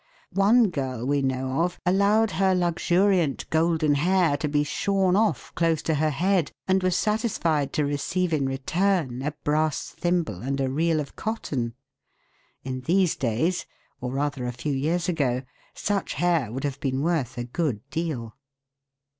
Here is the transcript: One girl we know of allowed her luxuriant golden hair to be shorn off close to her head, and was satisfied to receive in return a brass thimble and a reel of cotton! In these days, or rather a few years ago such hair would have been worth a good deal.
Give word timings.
One 0.33 0.71
girl 0.71 1.05
we 1.05 1.21
know 1.21 1.61
of 1.61 1.79
allowed 1.85 2.31
her 2.31 2.55
luxuriant 2.55 3.47
golden 3.51 3.93
hair 3.93 4.35
to 4.37 4.47
be 4.47 4.63
shorn 4.63 5.15
off 5.15 5.53
close 5.53 5.83
to 5.83 5.93
her 5.93 6.09
head, 6.09 6.51
and 6.67 6.81
was 6.81 6.95
satisfied 6.95 7.71
to 7.73 7.85
receive 7.85 8.33
in 8.33 8.47
return 8.49 9.21
a 9.21 9.33
brass 9.43 9.91
thimble 9.91 10.41
and 10.41 10.59
a 10.59 10.71
reel 10.71 10.99
of 10.99 11.15
cotton! 11.15 11.75
In 12.63 12.81
these 12.85 13.15
days, 13.15 13.67
or 13.99 14.11
rather 14.13 14.47
a 14.47 14.51
few 14.53 14.73
years 14.73 15.07
ago 15.07 15.43
such 15.75 16.15
hair 16.15 16.51
would 16.51 16.63
have 16.63 16.79
been 16.79 17.01
worth 17.03 17.37
a 17.37 17.43
good 17.43 17.87
deal. 17.91 18.35